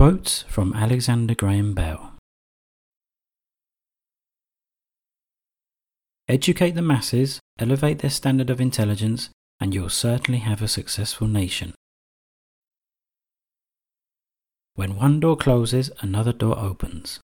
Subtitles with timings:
[0.00, 2.14] Quotes from Alexander Graham Bell
[6.26, 9.28] Educate the masses, elevate their standard of intelligence,
[9.60, 11.74] and you'll certainly have a successful nation.
[14.74, 17.20] When one door closes, another door opens.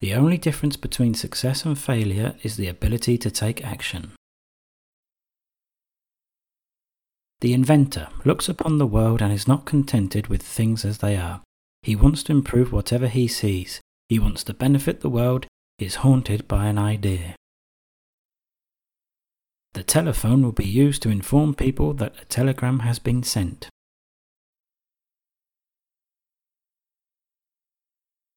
[0.00, 4.14] The only difference between success and failure is the ability to take action.
[7.42, 11.42] The inventor looks upon the world and is not contented with things as they are.
[11.82, 13.80] He wants to improve whatever he sees.
[14.08, 15.48] He wants to benefit the world.
[15.76, 17.34] He is haunted by an idea.
[19.72, 23.68] The telephone will be used to inform people that a telegram has been sent.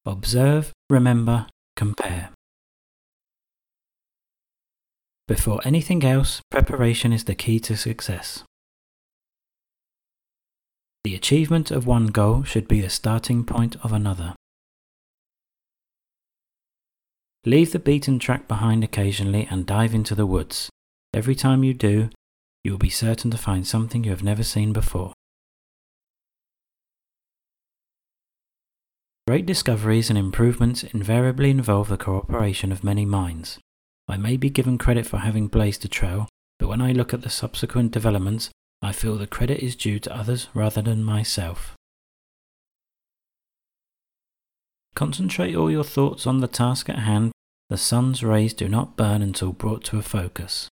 [0.04, 1.46] Observe, remember,
[1.76, 2.32] compare.
[5.28, 8.44] Before anything else, preparation is the key to success.
[11.06, 14.34] The achievement of one goal should be the starting point of another.
[17.46, 20.68] Leave the beaten track behind occasionally and dive into the woods.
[21.14, 22.10] Every time you do,
[22.64, 25.14] you will be certain to find something you have never seen before.
[29.28, 33.60] Great discoveries and improvements invariably involve the cooperation of many minds.
[34.08, 37.22] I may be given credit for having blazed a trail, but when I look at
[37.22, 38.50] the subsequent developments,
[38.86, 41.74] I feel the credit is due to others rather than myself.
[44.94, 47.32] Concentrate all your thoughts on the task at hand.
[47.72, 50.70] The sun's rays do not burn until brought to a focus.